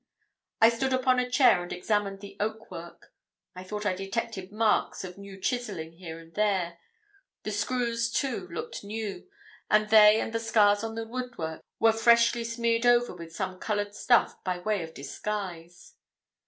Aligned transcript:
I 0.59 0.69
stood 0.69 0.93
upon 0.93 1.19
a 1.19 1.29
chair 1.29 1.61
and 1.61 1.71
examined 1.71 2.21
the 2.21 2.35
oak 2.39 2.71
work. 2.71 3.13
I 3.55 3.63
thought 3.63 3.85
I 3.85 3.93
detected 3.93 4.51
marks 4.51 5.03
of 5.03 5.19
new 5.19 5.37
chiselling 5.39 5.91
here 5.91 6.17
and 6.17 6.33
there. 6.33 6.79
The 7.43 7.51
screws, 7.51 8.09
too, 8.09 8.47
looked 8.47 8.83
new; 8.83 9.29
and 9.69 9.91
they 9.91 10.19
and 10.19 10.33
the 10.33 10.39
scars 10.39 10.83
on 10.83 10.95
the 10.95 11.05
woodwork 11.05 11.61
were 11.79 11.93
freshly 11.93 12.43
smeared 12.43 12.87
over 12.87 13.13
with 13.13 13.35
some 13.35 13.59
coloured 13.59 13.93
stuff 13.93 14.43
by 14.43 14.57
way 14.57 14.81
of 14.81 14.95
disguise. 14.95 15.93